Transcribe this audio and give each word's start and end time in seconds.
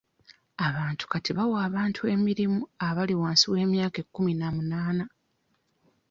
Abantu 0.67 1.03
kati 1.11 1.31
bawa 1.37 1.57
abantu 1.67 2.01
emirimu 2.13 2.61
abali 2.87 3.15
wansi 3.21 3.45
w'emyaka 3.53 3.99
kkumi 4.05 4.33
na 4.39 4.47
munaana 4.55 5.05